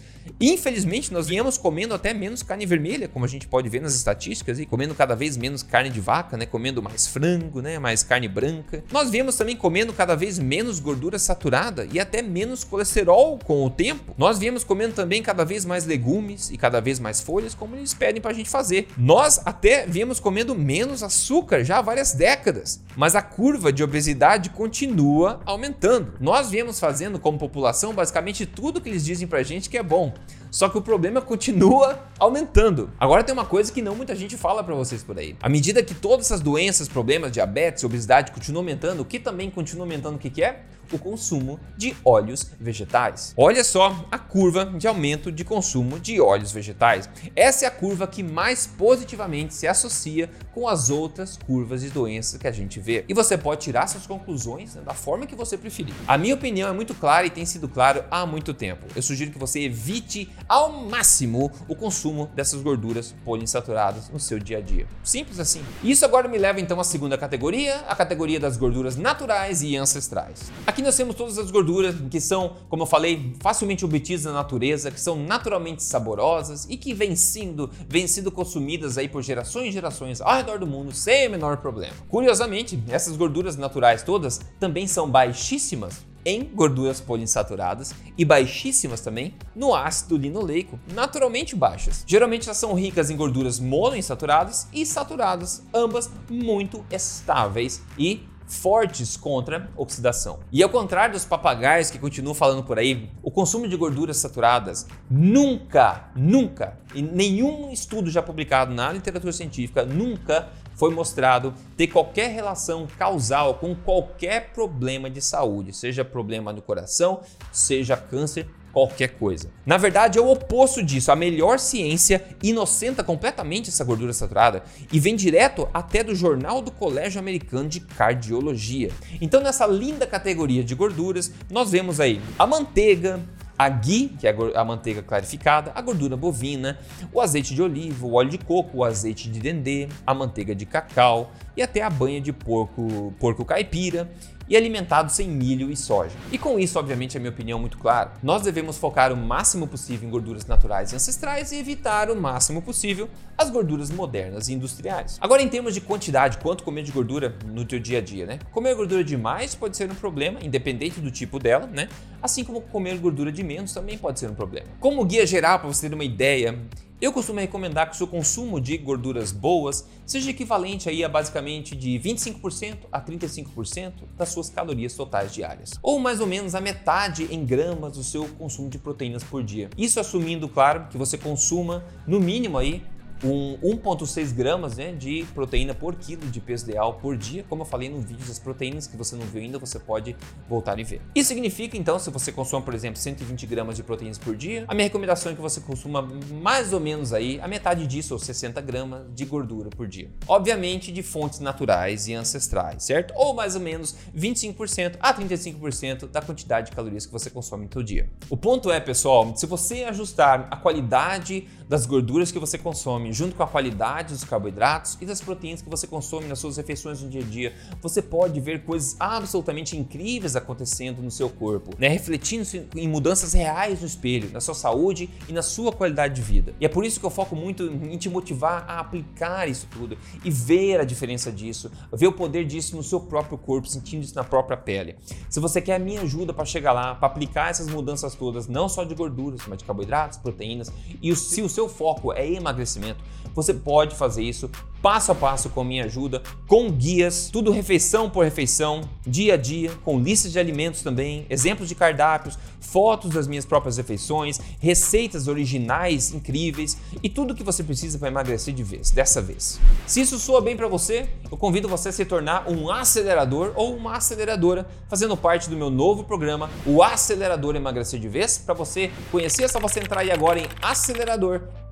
Infelizmente, 0.40 1.12
nós 1.12 1.26
viemos 1.26 1.58
comendo 1.58 1.94
até 1.94 2.12
menos 2.12 2.42
carne 2.42 2.66
vermelha, 2.66 3.08
como 3.08 3.24
a 3.24 3.28
gente 3.28 3.46
pode 3.46 3.68
ver 3.68 3.80
nas 3.80 3.94
estatísticas, 3.94 4.58
e 4.58 4.66
comendo 4.66 4.94
cada 4.94 5.14
vez 5.14 5.36
menos 5.36 5.62
carne 5.62 5.90
de 5.90 6.00
vaca, 6.00 6.36
né? 6.36 6.46
Comendo 6.46 6.82
mais 6.82 7.06
frango, 7.06 7.60
né? 7.60 7.78
Mais 7.78 8.02
carne 8.02 8.28
branca. 8.28 8.84
Nós 8.92 9.10
viemos 9.10 9.36
também 9.36 9.56
comendo 9.56 9.92
cada 9.92 10.14
vez 10.14 10.38
menos 10.38 10.80
gordura 10.80 11.18
saturada 11.18 11.86
e 11.92 11.98
até 11.98 12.22
menos 12.22 12.64
colesterol 12.64 13.38
com 13.38 13.64
o 13.64 13.70
tempo. 13.70 14.14
Nós 14.18 14.38
viemos 14.38 14.64
comendo 14.64 14.94
também 14.94 15.22
cada 15.22 15.44
vez 15.44 15.64
mais 15.64 15.86
legumes 15.86 16.50
e 16.50 16.56
cada 16.56 16.80
vez 16.80 16.98
mais 16.98 17.20
folhas, 17.20 17.54
como 17.54 17.76
eles 17.76 17.94
pedem 17.94 18.20
pra 18.20 18.32
gente 18.32 18.48
fazer. 18.48 18.88
Nós 18.96 19.40
até 19.44 19.86
viemos 19.86 20.20
comendo 20.20 20.54
menos 20.54 21.02
açúcar 21.02 21.64
já 21.64 21.78
há 21.78 21.82
várias 21.82 22.12
décadas, 22.12 22.80
mas 22.96 23.14
a 23.14 23.22
curva 23.22 23.72
de 23.72 23.82
obesidade 23.82 24.50
continua 24.50 25.40
aumentando. 25.44 26.14
Nós 26.20 26.50
viemos 26.50 26.78
fazendo 26.78 27.18
como 27.18 27.38
população 27.38 27.94
basicamente 27.94 28.46
tudo 28.46 28.80
que 28.80 28.88
eles 28.88 29.04
dizem 29.04 29.26
pra 29.26 29.42
gente 29.42 29.68
que 29.68 29.78
é 29.78 29.82
bom. 29.82 30.12
Só 30.50 30.68
que 30.68 30.78
o 30.78 30.82
problema 30.82 31.20
continua 31.20 31.98
aumentando. 32.18 32.90
Agora 32.98 33.22
tem 33.22 33.32
uma 33.32 33.44
coisa 33.44 33.72
que 33.72 33.82
não 33.82 33.94
muita 33.94 34.14
gente 34.14 34.36
fala 34.36 34.62
para 34.62 34.74
vocês 34.74 35.02
por 35.02 35.18
aí. 35.18 35.36
À 35.42 35.48
medida 35.48 35.82
que 35.82 35.94
todas 35.94 36.26
essas 36.26 36.40
doenças, 36.40 36.88
problemas, 36.88 37.32
diabetes, 37.32 37.84
obesidade 37.84 38.32
continuam 38.32 38.62
aumentando, 38.62 39.00
o 39.00 39.04
que 39.04 39.18
também 39.18 39.50
continua 39.50 39.84
aumentando 39.84 40.16
o 40.16 40.18
que, 40.18 40.30
que 40.30 40.42
é? 40.42 40.64
O 40.92 40.98
consumo 40.98 41.58
de 41.76 41.96
óleos 42.04 42.50
vegetais. 42.60 43.34
Olha 43.36 43.64
só 43.64 44.04
a 44.10 44.18
curva 44.18 44.64
de 44.64 44.86
aumento 44.86 45.32
de 45.32 45.44
consumo 45.44 45.98
de 45.98 46.20
óleos 46.20 46.52
vegetais. 46.52 47.08
Essa 47.34 47.64
é 47.64 47.68
a 47.68 47.70
curva 47.70 48.06
que 48.06 48.22
mais 48.22 48.66
positivamente 48.66 49.54
se 49.54 49.66
associa 49.66 50.30
com 50.52 50.68
as 50.68 50.90
outras 50.90 51.38
curvas 51.46 51.82
de 51.82 51.90
doenças 51.90 52.38
que 52.38 52.48
a 52.48 52.52
gente 52.52 52.80
vê. 52.80 53.04
E 53.08 53.14
você 53.14 53.36
pode 53.36 53.62
tirar 53.62 53.86
suas 53.86 54.06
conclusões 54.06 54.74
né, 54.74 54.82
da 54.82 54.94
forma 54.94 55.26
que 55.26 55.34
você 55.34 55.56
preferir. 55.56 55.94
A 56.06 56.16
minha 56.16 56.34
opinião 56.34 56.68
é 56.68 56.72
muito 56.72 56.94
clara 56.94 57.26
e 57.26 57.30
tem 57.30 57.44
sido 57.44 57.68
claro 57.68 58.04
há 58.10 58.24
muito 58.24 58.54
tempo. 58.54 58.86
Eu 58.94 59.02
sugiro 59.02 59.30
que 59.30 59.38
você 59.38 59.60
evite 59.60 60.30
ao 60.48 60.72
máximo 60.72 61.50
o 61.68 61.74
consumo 61.74 62.30
dessas 62.34 62.62
gorduras 62.62 63.14
poliinsaturadas 63.24 64.08
no 64.08 64.18
seu 64.18 64.38
dia 64.38 64.58
a 64.58 64.60
dia. 64.60 64.86
Simples 65.02 65.38
assim. 65.38 65.62
Isso 65.82 66.04
agora 66.04 66.28
me 66.28 66.38
leva 66.38 66.60
então 66.60 66.78
à 66.80 66.84
segunda 66.84 67.18
categoria, 67.18 67.76
a 67.88 67.94
categoria 67.94 68.40
das 68.40 68.56
gorduras 68.56 68.96
naturais 68.96 69.62
e 69.62 69.76
ancestrais. 69.76 70.50
Nós 70.82 70.96
temos 70.96 71.14
todas 71.14 71.38
as 71.38 71.50
gorduras 71.50 71.94
que 72.10 72.20
são, 72.20 72.56
como 72.68 72.82
eu 72.82 72.86
falei, 72.86 73.34
facilmente 73.40 73.84
obtidas 73.84 74.24
na 74.24 74.32
natureza, 74.32 74.90
que 74.90 75.00
são 75.00 75.16
naturalmente 75.16 75.82
saborosas 75.82 76.66
e 76.68 76.76
que 76.76 76.94
vêm 76.94 77.16
sendo, 77.16 77.70
sendo 78.08 78.30
consumidas 78.30 78.98
aí 78.98 79.08
por 79.08 79.22
gerações 79.22 79.68
e 79.68 79.72
gerações 79.72 80.20
ao 80.20 80.36
redor 80.36 80.58
do 80.58 80.66
mundo 80.66 80.92
sem 80.92 81.28
o 81.28 81.30
menor 81.30 81.58
problema. 81.58 81.94
Curiosamente, 82.08 82.82
essas 82.88 83.16
gorduras 83.16 83.56
naturais 83.56 84.02
todas 84.02 84.40
também 84.58 84.86
são 84.86 85.08
baixíssimas 85.08 86.04
em 86.26 86.42
gorduras 86.42 87.00
poliinsaturadas 87.00 87.94
e 88.18 88.24
baixíssimas 88.24 89.00
também 89.00 89.32
no 89.54 89.72
ácido 89.72 90.16
linoleico, 90.16 90.78
naturalmente 90.92 91.54
baixas. 91.54 92.02
Geralmente 92.04 92.48
elas 92.48 92.56
são 92.56 92.74
ricas 92.74 93.10
em 93.10 93.16
gorduras 93.16 93.60
monoinsaturadas 93.60 94.66
e 94.72 94.84
saturadas, 94.84 95.62
ambas 95.72 96.10
muito 96.28 96.84
estáveis 96.90 97.80
e 97.96 98.26
fortes 98.46 99.16
contra 99.16 99.68
oxidação. 99.76 100.38
E 100.52 100.62
ao 100.62 100.68
contrário 100.68 101.14
dos 101.14 101.24
papagaios 101.24 101.90
que 101.90 101.98
continuam 101.98 102.34
falando 102.34 102.62
por 102.62 102.78
aí, 102.78 103.10
o 103.22 103.30
consumo 103.30 103.66
de 103.68 103.76
gorduras 103.76 104.16
saturadas 104.18 104.86
nunca, 105.10 106.10
nunca, 106.14 106.78
em 106.94 107.02
nenhum 107.02 107.70
estudo 107.70 108.10
já 108.10 108.22
publicado 108.22 108.72
na 108.72 108.92
literatura 108.92 109.32
científica, 109.32 109.84
nunca 109.84 110.48
foi 110.76 110.90
mostrado 110.90 111.54
ter 111.76 111.86
qualquer 111.86 112.30
relação 112.30 112.86
causal 112.98 113.54
com 113.54 113.74
qualquer 113.74 114.52
problema 114.52 115.08
de 115.08 115.22
saúde, 115.22 115.72
seja 115.72 116.04
problema 116.04 116.52
no 116.52 116.60
coração, 116.60 117.22
seja 117.50 117.96
câncer 117.96 118.46
qualquer 118.76 119.12
coisa. 119.12 119.48
Na 119.64 119.78
verdade, 119.78 120.18
é 120.18 120.20
o 120.20 120.30
oposto 120.30 120.82
disso. 120.82 121.10
A 121.10 121.16
melhor 121.16 121.58
ciência 121.58 122.22
inocenta 122.42 123.02
completamente 123.02 123.70
essa 123.70 123.82
gordura 123.82 124.12
saturada 124.12 124.62
e 124.92 125.00
vem 125.00 125.16
direto 125.16 125.66
até 125.72 126.04
do 126.04 126.14
Jornal 126.14 126.60
do 126.60 126.70
Colégio 126.70 127.18
Americano 127.18 127.70
de 127.70 127.80
Cardiologia. 127.80 128.90
Então, 129.18 129.40
nessa 129.40 129.66
linda 129.66 130.06
categoria 130.06 130.62
de 130.62 130.74
gorduras, 130.74 131.32
nós 131.50 131.70
vemos 131.70 132.00
aí 132.00 132.20
a 132.38 132.46
manteiga, 132.46 133.18
a 133.58 133.66
ghee, 133.70 134.08
que 134.20 134.28
é 134.28 134.36
a 134.54 134.62
manteiga 134.62 135.02
clarificada, 135.02 135.72
a 135.74 135.80
gordura 135.80 136.14
bovina, 136.14 136.78
o 137.10 137.18
azeite 137.18 137.54
de 137.54 137.62
oliva, 137.62 138.04
o 138.04 138.12
óleo 138.12 138.28
de 138.28 138.36
coco, 138.36 138.76
o 138.76 138.84
azeite 138.84 139.30
de 139.30 139.40
dendê, 139.40 139.88
a 140.06 140.12
manteiga 140.12 140.54
de 140.54 140.66
cacau 140.66 141.32
e 141.56 141.62
até 141.62 141.82
a 141.82 141.90
banha 141.90 142.20
de 142.20 142.32
porco, 142.32 143.14
porco 143.18 143.44
caipira 143.44 144.10
e 144.48 144.56
alimentado 144.56 145.10
sem 145.10 145.28
milho 145.28 145.70
e 145.70 145.76
soja. 145.76 146.14
E 146.30 146.38
com 146.38 146.58
isso, 146.58 146.78
obviamente, 146.78 147.16
a 147.16 147.20
minha 147.20 147.30
opinião 147.30 147.58
é 147.58 147.60
muito 147.60 147.78
clara. 147.78 148.12
Nós 148.22 148.42
devemos 148.42 148.78
focar 148.78 149.12
o 149.12 149.16
máximo 149.16 149.66
possível 149.66 150.08
em 150.08 150.10
gorduras 150.10 150.46
naturais 150.46 150.92
e 150.92 150.96
ancestrais 150.96 151.50
e 151.52 151.56
evitar 151.56 152.10
o 152.10 152.16
máximo 152.16 152.62
possível 152.62 153.08
as 153.36 153.50
gorduras 153.50 153.90
modernas 153.90 154.48
e 154.48 154.54
industriais. 154.54 155.18
Agora, 155.20 155.42
em 155.42 155.48
termos 155.48 155.74
de 155.74 155.80
quantidade, 155.80 156.38
quanto 156.38 156.62
comer 156.62 156.82
de 156.82 156.92
gordura 156.92 157.36
no 157.46 157.64
teu 157.64 157.80
dia 157.80 157.98
a 157.98 158.00
dia, 158.00 158.24
né? 158.24 158.38
Comer 158.52 158.74
gordura 158.74 159.02
demais 159.02 159.54
pode 159.54 159.76
ser 159.76 159.90
um 159.90 159.94
problema, 159.94 160.38
independente 160.42 161.00
do 161.00 161.10
tipo 161.10 161.38
dela, 161.38 161.66
né? 161.66 161.88
Assim 162.22 162.44
como 162.44 162.60
comer 162.60 162.96
gordura 162.98 163.32
de 163.32 163.42
menos 163.42 163.72
também 163.72 163.98
pode 163.98 164.20
ser 164.20 164.30
um 164.30 164.34
problema. 164.34 164.68
Como 164.80 165.04
guia 165.04 165.26
geral, 165.26 165.58
para 165.58 165.68
você 165.68 165.88
ter 165.88 165.94
uma 165.94 166.04
ideia, 166.04 166.58
Eu 166.98 167.12
costumo 167.12 167.38
recomendar 167.38 167.90
que 167.90 167.94
o 167.94 167.98
seu 167.98 168.06
consumo 168.06 168.58
de 168.58 168.74
gorduras 168.78 169.30
boas 169.30 169.86
seja 170.06 170.30
equivalente 170.30 170.88
aí 170.88 171.04
a 171.04 171.08
basicamente 171.10 171.76
de 171.76 171.90
25% 171.90 172.78
a 172.90 172.98
35% 172.98 173.92
das 174.16 174.30
suas 174.30 174.48
calorias 174.48 174.94
totais 174.94 175.30
diárias, 175.30 175.74
ou 175.82 176.00
mais 176.00 176.20
ou 176.20 176.26
menos 176.26 176.54
a 176.54 176.60
metade 176.60 177.28
em 177.30 177.44
gramas 177.44 177.98
do 177.98 178.02
seu 178.02 178.26
consumo 178.38 178.70
de 178.70 178.78
proteínas 178.78 179.22
por 179.22 179.42
dia. 179.42 179.68
Isso 179.76 180.00
assumindo, 180.00 180.48
claro, 180.48 180.86
que 180.88 180.96
você 180.96 181.18
consuma 181.18 181.84
no 182.06 182.18
mínimo 182.18 182.56
aí 182.56 182.82
um 183.22 183.56
1,6 183.58 184.32
gramas 184.34 184.76
né, 184.76 184.92
de 184.92 185.24
proteína 185.34 185.74
por 185.74 185.94
quilo 185.94 186.26
de 186.26 186.40
peso 186.40 186.64
ideal 186.68 186.94
por 186.94 187.16
dia. 187.16 187.44
Como 187.48 187.62
eu 187.62 187.66
falei 187.66 187.88
no 187.88 188.00
vídeo 188.00 188.26
das 188.26 188.38
proteínas, 188.38 188.86
que 188.86 188.96
você 188.96 189.16
não 189.16 189.26
viu 189.26 189.40
ainda, 189.40 189.58
você 189.58 189.78
pode 189.78 190.16
voltar 190.48 190.78
e 190.78 190.84
ver. 190.84 191.00
Isso 191.14 191.28
significa, 191.28 191.76
então, 191.76 191.98
se 191.98 192.10
você 192.10 192.32
consome, 192.32 192.64
por 192.64 192.74
exemplo, 192.74 192.98
120 192.98 193.46
gramas 193.46 193.76
de 193.76 193.82
proteínas 193.82 194.18
por 194.18 194.36
dia, 194.36 194.64
a 194.68 194.74
minha 194.74 194.84
recomendação 194.84 195.32
é 195.32 195.34
que 195.34 195.40
você 195.40 195.60
consuma 195.60 196.02
mais 196.02 196.72
ou 196.72 196.80
menos 196.80 197.12
aí 197.12 197.40
a 197.40 197.48
metade 197.48 197.86
disso, 197.86 198.14
ou 198.14 198.20
60 198.20 198.60
gramas 198.60 199.02
de 199.14 199.24
gordura 199.24 199.70
por 199.70 199.86
dia. 199.86 200.10
Obviamente 200.26 200.92
de 200.92 201.02
fontes 201.02 201.40
naturais 201.40 202.08
e 202.08 202.14
ancestrais, 202.14 202.82
certo? 202.82 203.12
Ou 203.16 203.34
mais 203.34 203.54
ou 203.54 203.60
menos 203.60 203.96
25% 204.16 204.96
a 205.00 205.14
35% 205.14 206.08
da 206.08 206.20
quantidade 206.20 206.70
de 206.70 206.76
calorias 206.76 207.06
que 207.06 207.12
você 207.12 207.30
consome 207.30 207.68
seu 207.72 207.82
dia. 207.82 208.08
O 208.30 208.36
ponto 208.36 208.70
é, 208.70 208.80
pessoal, 208.80 209.36
se 209.36 209.46
você 209.46 209.84
ajustar 209.84 210.48
a 210.50 210.56
qualidade 210.56 211.46
das 211.68 211.86
gorduras 211.86 212.30
que 212.30 212.38
você 212.38 212.56
consome, 212.56 213.12
junto 213.12 213.34
com 213.34 213.42
a 213.42 213.46
qualidade 213.46 214.12
dos 214.12 214.24
carboidratos 214.24 214.96
e 215.00 215.06
das 215.06 215.20
proteínas 215.20 215.62
que 215.62 215.68
você 215.68 215.86
consome 215.86 216.26
nas 216.26 216.38
suas 216.38 216.56
refeições 216.56 217.02
no 217.02 217.08
dia 217.08 217.22
a 217.22 217.24
dia, 217.24 217.54
você 217.80 218.00
pode 218.00 218.40
ver 218.40 218.64
coisas 218.64 218.96
absolutamente 218.98 219.76
incríveis 219.76 220.36
acontecendo 220.36 221.02
no 221.02 221.10
seu 221.10 221.28
corpo, 221.28 221.72
né? 221.78 221.88
refletindo 221.88 222.46
em 222.74 222.88
mudanças 222.88 223.32
reais 223.32 223.80
no 223.80 223.86
espelho, 223.86 224.30
na 224.32 224.40
sua 224.40 224.54
saúde 224.54 225.10
e 225.28 225.32
na 225.32 225.42
sua 225.42 225.72
qualidade 225.72 226.14
de 226.14 226.22
vida. 226.22 226.54
E 226.60 226.64
é 226.64 226.68
por 226.68 226.84
isso 226.84 227.00
que 227.00 227.06
eu 227.06 227.10
foco 227.10 227.34
muito 227.34 227.64
em 227.64 227.96
te 227.98 228.08
motivar 228.08 228.64
a 228.68 228.78
aplicar 228.78 229.48
isso 229.48 229.66
tudo 229.70 229.98
e 230.24 230.30
ver 230.30 230.80
a 230.80 230.84
diferença 230.84 231.32
disso, 231.32 231.70
ver 231.92 232.06
o 232.06 232.12
poder 232.12 232.44
disso 232.44 232.76
no 232.76 232.82
seu 232.82 233.00
próprio 233.00 233.38
corpo, 233.38 233.68
sentindo 233.68 234.04
isso 234.04 234.14
na 234.14 234.24
própria 234.24 234.56
pele. 234.56 234.96
Se 235.28 235.40
você 235.40 235.60
quer 235.60 235.76
a 235.76 235.78
minha 235.78 236.02
ajuda 236.02 236.32
para 236.32 236.44
chegar 236.44 236.72
lá, 236.72 236.94
para 236.94 237.08
aplicar 237.08 237.50
essas 237.50 237.68
mudanças 237.68 238.14
todas, 238.14 238.46
não 238.46 238.68
só 238.68 238.84
de 238.84 238.94
gorduras, 238.94 239.40
mas 239.46 239.58
de 239.58 239.64
carboidratos, 239.64 240.18
proteínas, 240.18 240.72
e 241.02 241.10
o 241.10 241.16
seu 241.16 241.55
foco 241.68 242.12
é 242.12 242.30
emagrecimento, 242.30 243.02
você 243.34 243.52
pode 243.52 243.94
fazer 243.94 244.22
isso 244.22 244.50
passo 244.80 245.10
a 245.10 245.14
passo 245.14 245.50
com 245.50 245.64
minha 245.64 245.84
ajuda, 245.84 246.22
com 246.46 246.70
guias, 246.70 247.28
tudo 247.30 247.50
refeição 247.50 248.08
por 248.08 248.24
refeição, 248.24 248.82
dia 249.06 249.34
a 249.34 249.36
dia, 249.36 249.72
com 249.84 249.98
listas 249.98 250.32
de 250.32 250.38
alimentos 250.38 250.82
também, 250.82 251.26
exemplos 251.28 251.68
de 251.68 251.74
cardápios, 251.74 252.38
fotos 252.66 253.10
das 253.10 253.26
minhas 253.26 253.44
próprias 253.44 253.76
refeições, 253.76 254.40
receitas 254.60 255.28
originais 255.28 256.12
incríveis 256.12 256.76
e 257.02 257.08
tudo 257.08 257.34
que 257.34 257.42
você 257.42 257.62
precisa 257.62 257.98
para 257.98 258.08
emagrecer 258.08 258.52
de 258.52 258.62
vez, 258.62 258.90
dessa 258.90 259.22
vez. 259.22 259.58
Se 259.86 260.00
isso 260.00 260.18
soa 260.18 260.40
bem 260.40 260.56
para 260.56 260.68
você, 260.68 261.08
eu 261.30 261.36
convido 261.36 261.68
você 261.68 261.88
a 261.88 261.92
se 261.92 262.04
tornar 262.04 262.48
um 262.50 262.70
acelerador 262.70 263.52
ou 263.54 263.74
uma 263.74 263.96
aceleradora, 263.96 264.66
fazendo 264.88 265.16
parte 265.16 265.48
do 265.48 265.56
meu 265.56 265.70
novo 265.70 266.04
programa, 266.04 266.50
o 266.66 266.82
Acelerador 266.82 267.56
Emagrecer 267.56 267.98
de 267.98 268.08
Vez. 268.08 268.38
Para 268.38 268.54
você 268.54 268.90
conhecer, 269.10 269.44
é 269.44 269.48
só 269.48 269.58
você 269.58 269.80
entrar 269.80 270.00
aí 270.00 270.10
agora 270.10 270.40
em 270.40 270.46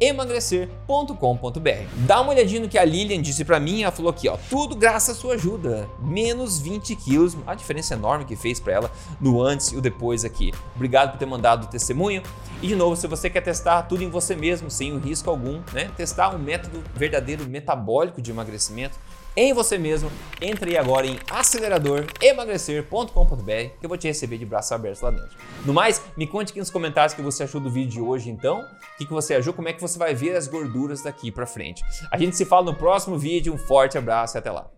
aceleradoremagrecer.com.br. 0.05 2.07
Dá 2.07 2.21
uma 2.21 2.33
olhadinha 2.33 2.61
no 2.61 2.69
que 2.69 2.79
a 2.79 2.85
Lilian 2.85 3.23
disse 3.23 3.45
para 3.45 3.59
mim, 3.59 3.83
ela 3.83 3.93
falou 3.93 4.11
aqui, 4.11 4.29
ó, 4.29 4.37
tudo 4.51 4.77
graças 4.77 5.17
à 5.17 5.21
sua 5.21 5.35
ajuda, 5.35 5.89
menos 6.01 6.61
20 6.61 6.95
quilos, 6.97 7.37
a 7.47 7.55
diferença 7.55 7.95
enorme 7.95 8.25
que 8.25 8.37
fez 8.37 8.61
para 8.61 8.73
ela 8.73 8.91
no 9.21 9.41
antes 9.41 9.69
e 9.69 9.77
o 9.77 9.81
depois 9.81 10.25
aqui. 10.25 10.53
Obrigado 10.75 11.13
por 11.13 11.19
ter 11.19 11.27
mandado 11.27 11.65
o 11.65 11.67
testemunho. 11.69 12.23
E 12.65 12.67
de 12.67 12.75
novo, 12.75 12.97
se 12.97 13.07
você 13.07 13.29
quer 13.29 13.43
testar 13.43 13.83
tudo 13.83 14.03
em 14.03 14.09
você 14.09 14.35
mesmo, 14.35 14.71
sem 14.71 14.97
risco 14.97 15.29
algum, 15.29 15.61
né? 15.75 15.91
Testar 15.99 16.35
um 16.35 16.39
método 16.39 16.83
verdadeiro 16.95 17.47
metabólico 17.47 18.23
de 18.23 18.31
emagrecimento, 18.31 18.99
em 19.37 19.53
você 19.53 19.77
mesmo, 19.77 20.11
entre 20.41 20.71
aí 20.71 20.79
agora 20.79 21.07
em 21.07 21.19
aceleradoremagrecer.com.br 21.31 23.77
que 23.79 23.85
eu 23.85 23.89
vou 23.89 23.99
te 23.99 24.09
receber 24.09 24.39
de 24.39 24.47
braços 24.47 24.73
abertos 24.73 25.03
lá 25.03 25.11
dentro. 25.11 25.37
No 25.67 25.75
mais, 25.75 26.01
me 26.17 26.27
conte 26.27 26.53
aqui 26.53 26.59
nos 26.59 26.71
comentários 26.71 27.13
o 27.13 27.17
que 27.17 27.23
você 27.23 27.43
achou 27.43 27.61
do 27.61 27.69
vídeo 27.69 27.91
de 27.91 28.01
hoje 28.01 28.31
então, 28.31 28.61
o 28.61 28.97
que, 28.97 29.05
que 29.05 29.13
você 29.13 29.35
achou, 29.35 29.53
como 29.53 29.69
é 29.69 29.75
que 29.75 29.83
você 29.83 29.99
vai 29.99 30.15
ver 30.15 30.35
as 30.35 30.49
gorduras 30.49 31.03
daqui 31.03 31.31
para 31.31 31.45
frente. 31.45 31.83
A 32.11 32.17
gente 32.17 32.35
se 32.35 32.47
fala 32.47 32.65
no 32.65 32.75
próximo 32.75 33.19
vídeo, 33.19 33.53
um 33.53 33.59
forte 33.59 33.99
abraço 33.99 34.37
e 34.37 34.39
até 34.39 34.51
lá. 34.51 34.71